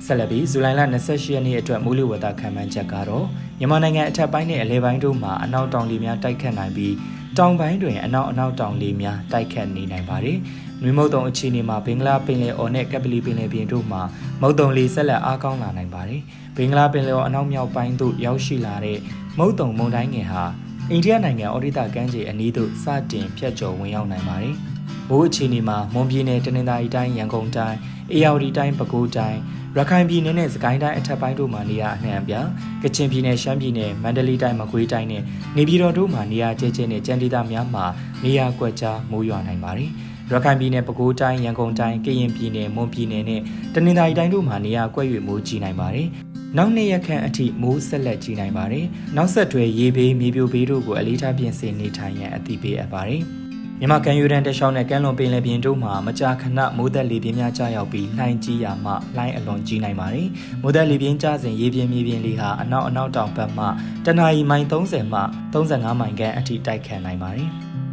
[0.06, 3.26] ဆက်လက်ပြီးဇူလိုင်လ28ရက်နေ့အတွက်မိုးလေဝသခန့်မှန်းချက်ကတော့
[3.60, 6.94] မြန်မာနိုင်ငံအထက်ပိုင်းနဲ့အလဲပိုင်းတို့မှာအနောက်တောင်လေများတိုက်ခတ်နိုင်ပြီး
[7.38, 10.38] တောင်ပိုင်းတွင်အနောက်အနောက်တောင်လေများတိုက်ခတ်နေနိုင်ပါတယ်။
[10.82, 14.02] နွေမုတ်တုံအခြေအနေမှာဘင်္ဂလားပင်လယ်အော်နဲ့ကပလီပင်လယ်ပြင်တို့မှာ
[14.42, 16.22] မုတ်တုံလေဆက်လက်အားကောင်းလာနိုင်ပါတယ်။
[16.58, 18.98] ဘင်္ဂလားပင်လယ်အော်အနောက်မြောက်ပိုင်းသို့ရောက်ရှိလာတဲ့
[19.38, 20.44] မုတ်တုံမုန်တိုင်းငယ်ဟာ
[20.90, 24.56] အိန္ဒိယနိုင်ငံအော်ဒီတာကမ်းခြေအနီးသို့စတင်ဖြတ်ကျော်ဝင်ရောက်နိုင်ပါတယ်။
[25.10, 27.78] မိုးအခြေအနေမှာမွန်ပြည်နယ်တနင်္သာရီတိုင်းရန်ကုန်တိုင်း
[28.12, 29.40] အေရဝတီတိုင်းပဲခူးတိုင်း
[29.78, 32.48] ရခိုင်ပြည်နယ်နဲ့စကိုင်းတိုင်းအထက်ပိုင်းတို့မှာနေရာအနှံ့အပြား
[32.84, 35.24] ကချင်ပြည်နယ်ရှမ်းပြည်နယ်မန္တလေးတိုင်းမကွေးတိုင်းနဲ့
[35.58, 37.86] နေပြည်တော်တို့မှာနေရာကျဲကျဲနဲ့ကြံဒေသများမှာ
[38.24, 39.90] နေရာကွက်ကြားမိုးရွာနိုင်ပါတယ်။
[40.32, 43.42] ရခိုင်ပြည်နယ်ပဲခူးတိုင်းရန်ကုန်တိုင်းကရင်ပြည်နယ်မွန်ပြည်နယ်နဲ့
[43.74, 46.08] တနင်္သာရီတိုင်းတို့မှာနေရာကွက်၍မိုးကြီးနိုင်ပါတယ်။
[46.58, 53.24] နောက်နှစ်ရက်ခန့်အထိမိုးဆက်လက်ကြီးနိုင်ပါတယ်။နောက်ဆက်တွဲရေဘေးမြေပြိုဘေးတို့ကိုအလေးထားပြင်ဆင်နေထိုင်ရန်အသိပေးအပ်ပါတယ်။
[53.80, 60.28] မြန်မာကန်ယူရန်တရှောင်းနဲ့ကမ်းလွန်ပင်လယ်ပြင်တို့မှာမကြာခဏမိုးသက်လေပြင်းများကျရောက်ပြီးလှိုင်းကြီးရာမှလှိုင်းအလွန်ကြီးနိုင်ပါတယ်။
[60.62, 63.66] မိုးသက်လေပြင်းကျစဉ်ရေပြင်းမြေပြင်းလေဟာအနောက်အနောက်တောင်ဘက်မှ
[64.06, 65.22] တနအီမိုင်30မှ
[65.54, 67.50] 35မိုင်ခန့်အထိတိုက်ခတ်နိုင်ပါတယ်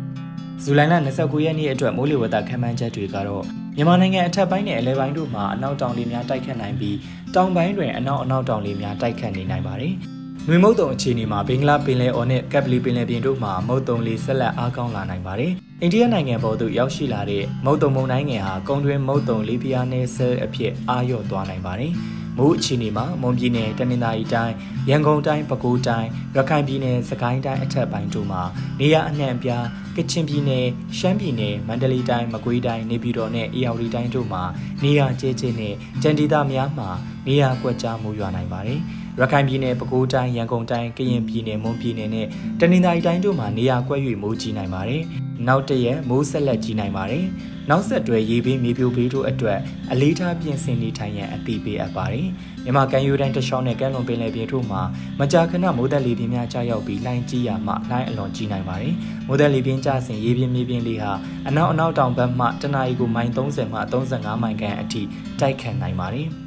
[0.63, 3.45] ။ဇူလိုင်လ29ရက်နေ့အတွက်မိုးလေဝသခန့်မှန်းချက်တွေကတော့
[3.77, 6.97] မြန်မာနိုင်ငံအထက်ပိုင်းနဲ့အလဲပိုင်းတို့မှာအနောက်တောင်လေများတိုက်ခတ်နိုင်ပြီး
[7.35, 9.95] တောင်ပိုင်းတွင်အနောက်အနောက်တောင်လေများတိုက်ခတ်နေနိုင်ပါတယ်။။
[10.49, 21.93] ငွေမုတ်တုံအခြေအနေမှာဘင်္ဂလားပင်လယ်အော်နဲ့ကပ်ပလီပင်လယ်ပြင်တို့မှာမုတ်တုံလေးဆက်လက်အားကောင်းလာနိုင်ပါတယ်။ အိန္ဒိယနိုင်ငံပေါ်သို့ရောက်ရှိလာတဲ့မုတ်တုံမုန်တိုင်းငယ်ဟာကုန်းတွင်းမုတ်တုံလေးဖျားနယ်ဆဲအဖြစ်အာရော့သွားနိုင်ပါတယ်။
[22.39, 24.55] မိုးအခြေအနေမှာမွန်ပြည်နယ်တနင်္သာရီတိုင်း
[24.89, 28.43] ရန်ကုန်တိုင်းပဲခူးတိုင်းရခိုင်ပြည်နယ်စကိုင်းတိုင်းအထက်ပိုင်းတို့မှာ
[28.81, 30.67] နေရအနှံ့အပြားကချင်ပြည်နယ်
[30.99, 34.43] ရှမ်းပြည်နယ်မန္တလေးတိုင်းမကွေးတိုင်းနေပြည်တော်နဲ့အေရဝတီတိုင်းတို့မှာ
[34.83, 36.89] နေရကျဲကျဲနဲ့ကြံဒေသများမှာ
[37.27, 38.81] နေရကွက်ကြားမိုးရွာနိုင်ပါတယ်။
[39.23, 42.27] ရခိုင်ပြည်နယ်ပဲခူးတိုင်းရန်ကုန်တိုင်းကရင်ပြည်နယ်မွန်ပြည်နယ်နဲ့
[42.61, 45.03] တနင်္သာရီတိုင်းတို့မှာနေရာကွက်၍မိုးကြီးနိုင်ပါတယ်။
[45.49, 47.25] နောက်တရက်မိုးဆက်လက်ကြီးနိုင်ပါတယ်။
[47.71, 49.59] နောက်ဆက်တွဲရေဘေးမြေပြိုဘေးတို့အတွက်
[49.93, 52.27] အလေးထားပြင်ဆင်နေထိုင်ရန်အသိပေးအပ်ပါတယ်။
[52.65, 54.81] မြန်မာကန်ယူတိုင်းတခြားနဲ့ကမ်းလွန်ပင်လယ်ပြင်တို့မှာ
[55.21, 58.95] မကြာခဏမိုးသက်လေပြင်းများကြားရောက်ပြီးလှိုင်းကြီးရာမှလှိုင်းအလွန်ကြီးနိုင်ပါတယ်။
[59.27, 61.13] မိုးသက်လေပြင်းကျစဉ်ရေပြင်းမြေပြင်းလေးဟာ
[61.49, 65.03] အနောက်အနောက်တောင်ဘက်မှတနအီကိုမိုင်30မှ35မိုင်ခန့်အထိ
[65.41, 66.29] တိုက်ခတ်နိုင်ပါတယ်။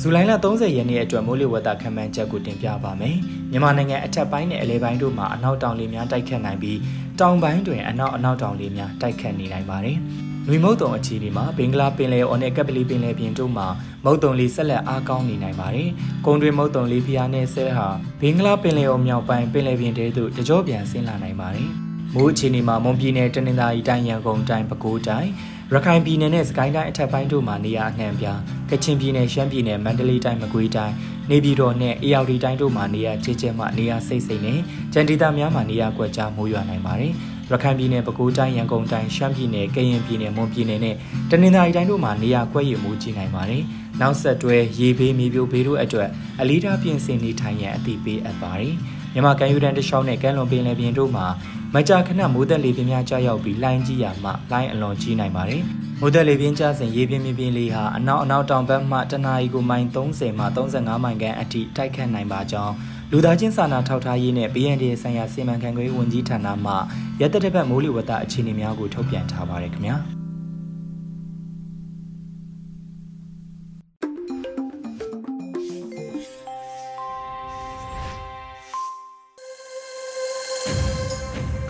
[0.00, 3.16] ဇူလိုင်လ30ရက်နေ့အတွက်မိုးလေဝသခန့်မှန်းချက်ကိုတင်ပြပါမယ်။
[3.50, 6.78] မြန်မာနိုင်ငံအထက်ပိုင်းနဲ့အလဲပိုင်းတို့မှာအနောက်တောင်လေများတိုက်ခတ်နိုင်ပြီး
[7.20, 9.96] တောင်ပိုင်းတွင်အနောက်အနောက်တောင်လေများတိုက်ခတ်နေနိုင်ပါတယ်။
[10.48, 13.66] လူမုတ်တုံအခြေအနေမှာဘင်္ဂလားပင်လယ်အော်နဲ့ကပလီပင်လယ်ပြင်တို့မှာ
[14.04, 15.88] မုတ်တုံလေးဆက်လက်အားကောင်းနေနိုင်ပါတယ်။
[16.26, 17.88] ကုန်းတွင်မုတ်တုံလေးဖျားနဲ့ဆဲဟာ
[18.20, 21.68] ဘင်္ဂလားပင်လယ်အော်မြောက်ပိုင်းပင်လယ်ပြင်တဲသို့တကြောပြန်ဆင်းလာနိုင်ပါတယ်။
[22.14, 25.30] မိုးအခြေအနေမှာမွန်ပြည်နယ်တနင်္သာရီတိုင်းရန်ကုန်တိုင်းပဲခူးတိုင်း
[25.74, 30.94] ရခိုင်ပြည်နယ်နဲ့စကိုင်းတိုင်းအထက်ပိုင်းတို့မှာနေရာအနှံ့ပြားကချင်ပြည်နယ်ရှမ်းပြည်နယ်မန္တလေးတိုင်းမကွေးတိုင်း
[31.30, 34.58] နေပြည်တော်နဲ့အေရဝတီတိုင်းတို့မှာနေရာချေချဲမှနေရာစိတ်စိတ်နဲ့
[34.92, 37.12] ကြံဒေသများမှာနေရာကွက်ကြားမိုးရွာနိုင်ပါတယ်
[37.50, 40.96] ရခိုင်ပြည်နယ်ပဲခူးတိုင်းရန်ကုန်တိုင်းရှမ်းပြည်နယ်ကရင်ပြည်နယ်မွန်ပြည်နယ်နဲ့
[41.30, 43.62] တနင်္သာရီတိုင်းတို့မှာနေရာကွက်ရမိုးကြီးနိုင်ပါတယ်
[44.00, 46.08] နောက်ဆက်တွဲရေဘေးမြေပြိုဘေးတို့အတွက်
[46.40, 48.74] အလေးထားပြင်ဆင်နေထိုင်ရန်အသိပေးအပ်ပါတယ်
[49.12, 51.26] မြန်မာကန်ယူတန်တရှောင်းနဲ့ကမ်းလွန်ပင်လယ်ပြင်တို့မှာ
[51.74, 55.62] မကြာခဏမိုးသက်လေပြင်းများကြားရောက်ပြီးလှိုင်းကြီးရာမှလှိုင်းအလွန်ကြီးနိုင်ပါတယ်။
[56.00, 62.74] မိုးသက်လေပြင်းကျစဉ်ရေပြင်းပြင်းပြင်းလေးဟာအနောက်အနောက်တောင်ဘက်မှတနအီကိုမိုင်30မှ35မိုင်ခန့်အထိတိုက်ခတ်နိုင်ပါကြောင်း
[63.10, 66.72] လူသားချင်းစာနာထောက်ထားရေးနဲ့ BND ဆိုင်ရာစီမံခန့်ခွဲဝန်ကြီးဌာနမှ
[67.20, 69.98] ရသက်တစ်ပတ်မိုးလေဝသအခြေအနေများကိုထုတ်ပြန်ထားပါတယ်ခင်ဗျာ။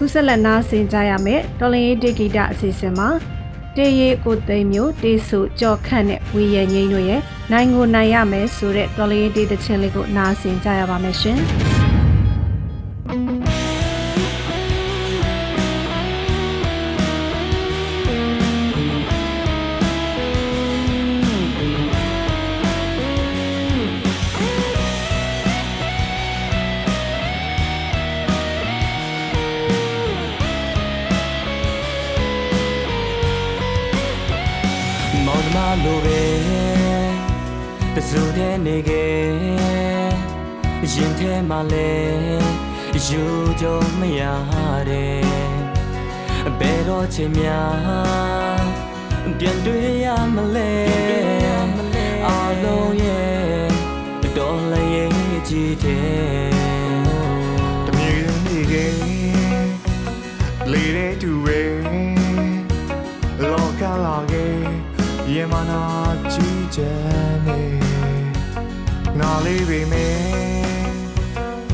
[0.05, 3.09] ခုဆက်လက်နားဆင်ကြရမယ်တော်လင်းရေးတေဂီတာအစီအစဉ်မှာ
[3.77, 7.21] တေးရီကိုသိမ်းမျိုးတေးစုကြော်ခန့်နဲ့ဝီရငိမ့်တို့ရဲ့
[7.53, 11.39] နိုင်ကိုနိုင်ရမယ်ဆိုတဲ့တော်လင်းရေးတေးသချင်းလေးကိုနားဆင်ကြရပါမယ်ရှင်
[38.67, 39.23] နေခဲ့
[40.93, 41.93] ရင်ထဲမှာလဲ
[43.09, 43.23] ယူ
[43.63, 44.21] တော့မရ
[44.89, 45.23] တဲ့
[46.59, 48.63] ဘယ်တော့ချိန်များ
[49.39, 50.73] ပြန်တွေ့ရမလဲ
[52.27, 53.71] အာလုံးရဲ့
[54.37, 55.13] တော်လည်းရဲ့
[55.49, 56.51] ကြည့်တယ်
[57.87, 58.95] တမြေနေခဲ့
[60.71, 61.73] လေတဲ့သူရဲ့
[63.43, 64.57] လောကလာခဲ့
[65.35, 65.83] ရမနာ
[66.33, 67.62] ကြည့်ချင်နေ
[69.21, 70.15] နာလေးပေမဲ့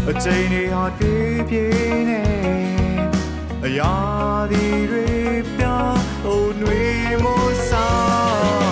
[0.09, 2.23] အချိန်တွေဟာပြေးပြေးနေ
[3.65, 3.95] အရာ
[4.51, 5.07] တွေတွေ
[5.57, 8.68] ပြောင်းဟိုနှွေးမိုးစား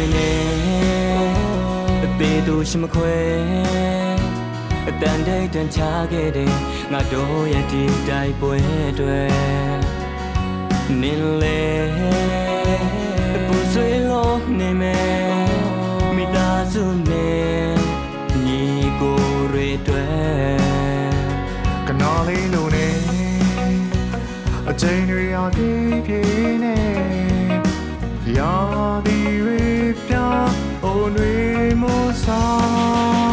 [0.00, 1.24] ယ်ချင်းတွေနဲ့
[2.04, 3.16] အသေးတို့ရှိမခွဲ
[4.88, 5.80] အတန်တိတ်တန်ချ
[6.12, 6.50] ခဲ့တဲ့
[6.92, 8.58] ငါတို့ရဲ့ဒီတိုက်ပွဲ
[8.98, 9.20] တွေ
[11.00, 11.62] နင်းလေ
[13.46, 17.68] ပူဆွေးလို့နေမယ်မိသားစုနဲ့
[18.44, 18.60] ညီ
[19.00, 19.18] ကို
[19.52, 20.06] တွေတွေ
[21.86, 22.88] ကနော်လေးလိုနေ
[24.68, 26.76] အချိန်တွေအပြေးပြေးနေ
[28.38, 28.54] ရာ
[29.06, 29.73] ဒီရေပြော
[31.02, 33.23] င်းအို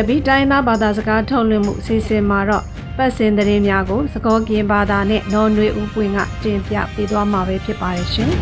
[0.00, 2.64] ဆက်လက်ပြီးတိုင်းသားဘာသာစကားထုတ်လွှင့်မှုအစီအစဉ်မှာတော့
[2.96, 8.32] ပတ်စင်သတင်းများကိုစကောကင်ဘာသာနဲ့နော်နွေဦးပွင့်ကတင်ပြပေးသွားမှာပဲဖြစ်ပါတယ်ရှင်။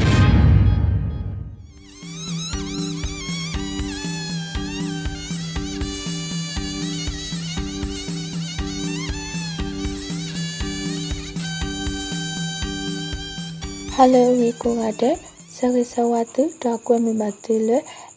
[13.94, 15.14] Hello ဝီကိုကတဲ့
[15.56, 17.70] ဆဝေဆဝတုတော့ကွဲမိမတူလ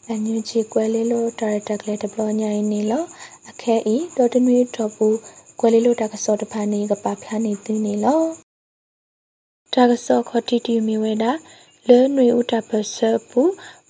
[0.08, 3.31] အန်ယူဂျီကွဲလေးလို့ဒါရတက်ကလေးတပလောညာင်းနေလောအ
[3.62, 5.18] ခဲဤတော်တနွေတော့ဘူး
[5.60, 8.22] ကွဲလေးလို့တကစောတဖာနေကပါဖလာနေသူနေလော
[9.74, 11.32] တကစောခတီတီမီဝဲတာ
[11.88, 12.98] လဲနွေဥတပစ
[13.30, 13.42] ပူ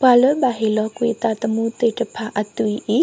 [0.01, 2.65] ပါလဘဟီလောကွေတာတမှုတေတဖာအတူ
[2.97, 2.99] ဤ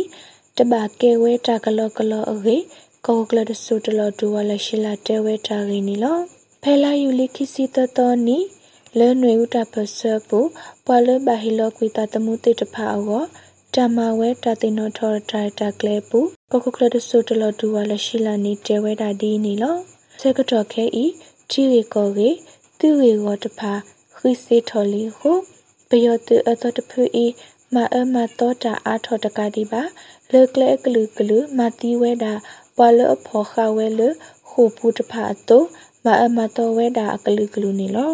[0.56, 2.56] တဘာကဲဝဲတကလောကလောအေ
[3.06, 6.18] ကောကလဒဆူတလောဒူဝလရှိလာတဲဝဲတာရင်းနီလော
[6.62, 8.38] ဖဲလာယူလိခိစီတတော်နီ
[8.98, 10.40] လဲနွေဥတပစပူ
[10.86, 13.24] ပါလဘဟီလောကွေတာတမှုတေတဖာအော
[13.78, 16.18] တမဝဲတာတင်နောထော်တာတာကလေပူ
[16.50, 19.76] ကောကကလဒဆူတလောဒူဝလရှိလာနီတဲဝဲတာဒီနီလော
[20.20, 21.04] စကတော်ခဲဤ
[21.50, 22.30] ချီဝေကောကေ
[22.78, 23.72] သူဝေကောတဖာ
[24.16, 25.32] ခိစေထော်လီဟု
[25.88, 27.26] ပယောတုအသောတဖူဤ
[27.74, 29.82] မအမတောတာအာထော်တကတိပါ
[30.32, 32.32] လေကလေကလူကလူမတိဝဲတာ
[32.76, 34.00] ပွာလအဖောခဝဲလ
[34.48, 35.58] ခုပူတဖာတု
[36.04, 38.12] မအမတောဝဲတာအကလူကလူနေလော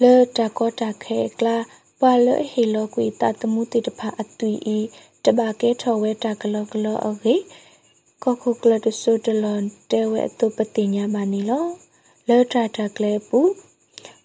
[0.00, 1.56] လေတကောတာခဲကလာ
[2.00, 4.78] ပွာလဟီလောကွေတတမှုတိတဖာအသွီဤ
[5.24, 7.34] တဘာကဲထော်ဝဲတာကလောကလောအဂေ
[8.24, 11.66] ကခုကလတဆုတလန်တဲဝဲအတုပတိညာမနီလော
[12.28, 13.40] လောတာတာကလေပူ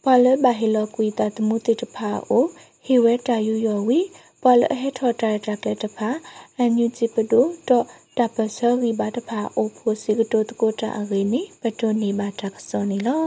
[0.03, 2.45] ပွာလဘဟီလောကွေတတမှုတိတဖာအို
[2.85, 3.99] ဟီဝဲတာယူယောဝီ
[4.41, 6.09] ပွာလဟေထော်တာတာကလေတဖာ
[6.57, 7.85] အန်ယူဂျီပဒိုတော့
[8.17, 13.25] တပဆောဂီဘာတဖာအိုဖိုစီကတိုတကိုတာအဂေနီပတိုနီဘာတာကစောနီလော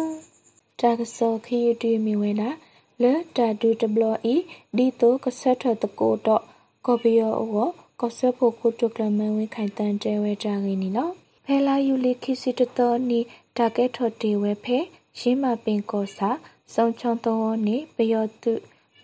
[0.81, 2.51] တာကစောခီယူတီမီဝဲတာ
[3.03, 4.35] လေတာဒူတဘလီ
[4.77, 6.43] ဒီတိုကဆက်ထတကိုတော့
[6.87, 7.69] ကော်ပီယောအော
[8.01, 11.13] ကောဆဖို့ခုတုကလမဝဲခိုင်တန်တဲဝဲကြဂိနီနော်
[11.45, 13.21] ဖဲလာယူလီခိစီတတော်နီ
[13.57, 14.79] တာကဲထော်တီဝဲဖဲ
[15.19, 16.31] ရှင်းမပင်ကောစာ
[16.75, 18.53] စုံချောင်းတော်နီပယောတု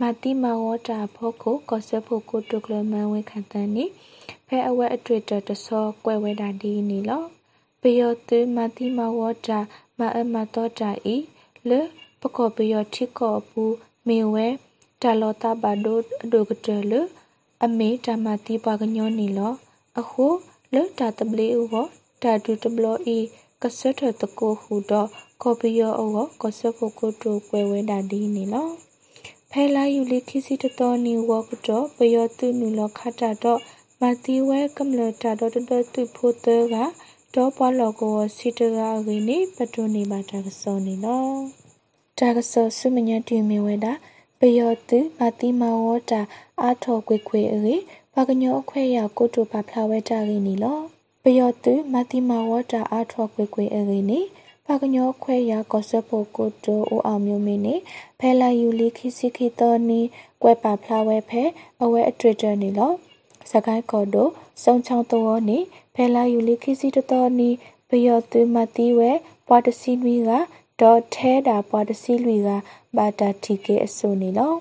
[0.00, 3.84] မာတိမဝတာဖို့ကိုကောဆဖို့ခုတုကလမဝဲခိုင်တန်နီ
[4.46, 7.22] ဖဲအဝဲအတွေ့တတဆောကွဲဝဲတာဒီနီလော
[7.80, 9.58] ပယောတုမာတိမဝတာ
[9.98, 11.16] မအမတော်တာဤ
[11.68, 11.80] လေ
[12.24, 13.62] ပကောပယောထိကောပူ
[14.06, 14.46] မေဝဲ
[15.02, 15.98] တာလောတာဘဒို
[16.32, 16.92] ဒိုကတလ
[17.64, 19.52] အမေတမတိပါကညောနီလော
[20.00, 20.26] အခု
[20.74, 21.74] လတာတပလီဥဝ
[22.22, 23.18] တာဒူတဘလီ
[23.62, 25.08] ကဆတ်ထတကိုဟူတော့
[25.42, 28.68] ကော်ပီယောအောကဆတ်ဖို့ကိုတိုကွယ်ဝဲတာဒီနီလော
[29.50, 33.60] ဖဲလာယူလိခိစီတတော်နီဝကတော့ပယောတုနူလောခတာတော့
[34.00, 35.56] မတိဝဲကမ္လတာတော့တ
[35.94, 36.76] တူဖို့တက
[37.34, 41.63] တော့ပွားလောကိုစီတရာရင်းနေပတုနေပါတာကစောနေလော
[42.18, 43.92] တာကစောဆုမညာတီမီဝဲတာ
[44.40, 46.20] ပယောတုမတိမဝတာ
[46.62, 47.74] အာထောကွေကွေအေ
[48.14, 50.78] ဘာကညောအခွဲရကိုတိုပါဖလာဝဲတာရင်းနီလော
[51.22, 54.20] ပယောတုမတိမဝတာအာထောကွေကွေအေနေ
[54.66, 57.74] ဘာကညောခွဲရကောဆဖို့ကိုတိုအိုအောင်မျိုးမင်းနေ
[58.18, 60.00] ဖဲလာယူလီခိစီခိတော်နီ
[60.42, 61.42] ကွဲပါဖလာဝဲဖဲ
[61.82, 62.92] အဝဲအတွေ့တယ်နီလော
[63.50, 64.28] စကိုင်းကော်တို
[64.62, 65.58] စုံချောင်းတော်နီ
[65.94, 67.50] ဖဲလာယူလီခိစီတော်နီ
[67.88, 69.10] ပယောတုမတိဝဲ
[69.46, 70.30] ပွားတစီနွီက
[70.80, 72.48] ဒေါ်ထဲတာပွားတစီလူက
[72.96, 74.54] ဘာတာတီကေအစုံနေလော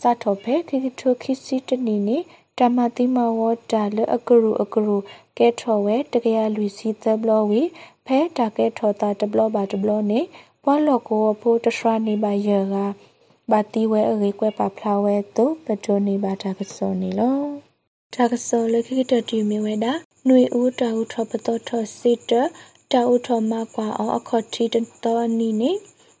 [0.00, 2.18] စာထောဖဲခိခိထိုခိစီတနီနီ
[2.58, 4.96] တမတိမဝတာလအကရုအကရု
[5.38, 7.62] ကဲထောဝဲတကရလူစီသဘလဝီ
[8.06, 10.20] ဖဲတာကဲထောတာတဘလဘာတဘလနေ
[10.62, 12.74] ပွာလောကိုဖိုတရှရာနေပါရက
[13.50, 17.38] ဘာတီဝဲအရေကွဲပါဖလာဝဲတုပတိုနေပါတာကစောနေလော
[18.14, 19.92] တာကစောလခိတတီမီဝဲတာ
[20.26, 22.32] ຫນွေဦးတာဦးထောပတောထောစစ်တ
[22.92, 25.72] တာဦးထောမကွာအောင် အခေါ်တီတတော်နီနေ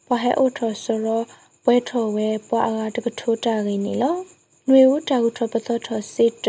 [0.08, 1.22] ဘဟဲဦးထောစရော
[1.64, 4.16] ပွဲထော်ဝဲပွာအကတကထိုးတာရင်းနေလော
[4.68, 6.46] နွေဦးတာဦးထော်ပသောထော်စစ်တ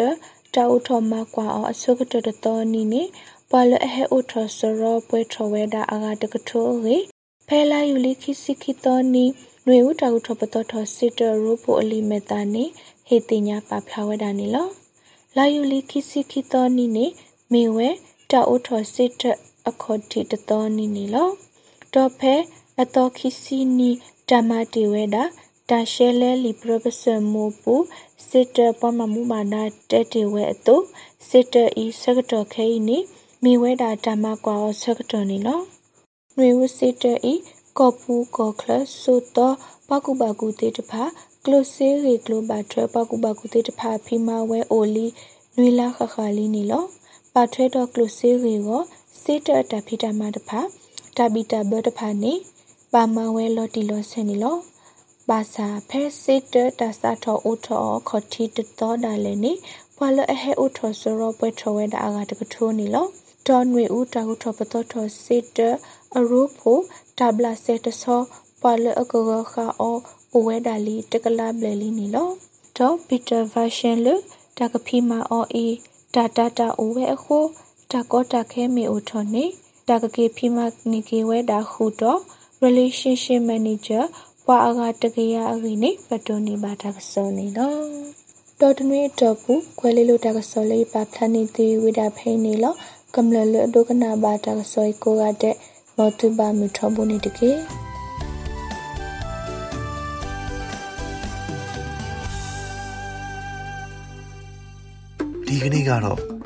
[0.56, 3.04] တာဦးထော်မကွာအောင်အစုကတတတော်နီနေ
[3.50, 6.98] ပွာလအဟဲဦးထော်စရောပွဲထော်ဝဲတာအကတကထိုးရေ
[7.48, 9.26] ဖဲလာယူလီခိစိခိတော်နီ
[9.66, 12.64] နွေဦးတာဦးထော်ပသောထော်စစ်တရိုးပိုအလီမတာနေ
[13.08, 14.68] ဟေတင်ညာပါဖလာဝဲတာနေလော
[15.38, 17.06] လာယူလီခိစိခိတော်နီနေ
[17.54, 17.90] မေဝဲ
[18.32, 19.24] တာဦးထော်စစ်တ
[19.70, 21.30] အခေါ်တီတတော်နီနေလော
[21.94, 22.36] တော့ဖဲ
[22.82, 23.92] အတော်ခိစီနီ
[24.30, 25.24] တမတီဝဲတာ
[25.70, 27.76] တာရှဲလဲလီပရပစမူပူ
[28.28, 30.76] စစ်တပမမူမာနာတဲတီဝဲအတု
[31.28, 32.98] စစ်တဤစကတော်ခဲဤနိ
[33.44, 35.62] မိဝဲတာတမကွာစကတော်နီလော
[36.38, 37.34] နွေဝစစ်တဤ
[37.78, 38.70] ကောပူကောခလ
[39.02, 39.56] ဆိုတော့
[39.90, 41.04] ပကုပကုတေတဖာ
[41.46, 45.08] ကလိုဆေရီကလိုဘာထရပကုပကုတေတဖာဖီမာဝဲအိုလီ
[45.56, 46.84] နွေလာခခလီနီလော
[47.34, 48.82] ပါထွဲတော့ကလိုဆေရီကို
[49.28, 50.60] စစ်တတဖီတမတဖာ
[51.18, 52.34] တဘီတဘတဖာနေ
[52.94, 54.58] ပါမဝဲလော်တီလော်ဆန်နီလော
[55.30, 59.54] ဘာသာဖဲစစ်တတဆာထောအိုထောခေါတီတတော်ဒါလည်းနေ
[59.98, 63.08] ဘွာလအဟဲအိုထောဆိုရောပွဲထောဝဲတာအကတကထိုးနီလော
[63.48, 65.60] တော်နွေဦးတာဟုထောပတော်ထောစစ်တ
[66.18, 66.78] အရူဖို
[67.20, 68.22] တဘလာဆက်တဆော
[68.62, 69.98] ဘွာလအကောခါအော
[70.34, 72.30] အိုဝဲဒါလီတကလာဘလလီနီလော
[72.78, 74.08] တော့ပီတာဗာရှင်လ
[74.58, 75.68] တကဖီမာအော်အီ
[76.16, 77.38] တာတာတာအိုဝဲအခု
[77.92, 79.46] တကောတခဲမီအိုထောနေ
[79.90, 82.20] တကကေဖီမာနီကေဝဲဒါခုတော့
[82.64, 84.04] relationship manager
[84.46, 87.76] ပွာအကတကရအကိနေပတိုနေပါတာကစောနေလော
[88.60, 92.74] တော်တနွေတော့ဘူးခွဲလေးလို့တာကစောလေးပါဖလာနေသေးဝိတာဖိနေလော
[93.16, 95.56] ကမ္လလဒုကနာပါတာကစောကိုကတဲ့
[95.98, 97.52] မောတုပါမီထဘုန်နေတကေ
[105.48, 106.35] ဒီကနေ့ကတော့